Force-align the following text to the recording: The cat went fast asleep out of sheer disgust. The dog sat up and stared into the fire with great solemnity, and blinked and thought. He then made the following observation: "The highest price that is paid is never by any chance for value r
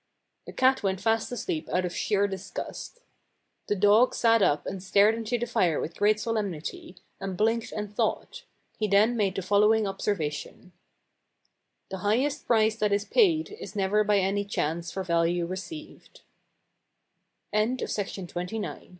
The 0.47 0.51
cat 0.51 0.81
went 0.81 0.99
fast 0.99 1.31
asleep 1.31 1.69
out 1.69 1.85
of 1.85 1.95
sheer 1.95 2.25
disgust. 2.27 3.01
The 3.67 3.75
dog 3.75 4.15
sat 4.15 4.41
up 4.41 4.65
and 4.65 4.81
stared 4.81 5.13
into 5.13 5.37
the 5.37 5.45
fire 5.45 5.79
with 5.79 5.95
great 5.95 6.19
solemnity, 6.19 6.95
and 7.19 7.37
blinked 7.37 7.71
and 7.71 7.95
thought. 7.95 8.43
He 8.79 8.87
then 8.87 9.15
made 9.15 9.35
the 9.35 9.43
following 9.43 9.85
observation: 9.85 10.71
"The 11.91 11.97
highest 11.99 12.47
price 12.47 12.77
that 12.77 12.91
is 12.91 13.05
paid 13.05 13.51
is 13.59 13.75
never 13.75 14.03
by 14.03 14.17
any 14.17 14.43
chance 14.43 14.91
for 14.91 15.03
value 15.03 15.47
r 15.47 15.55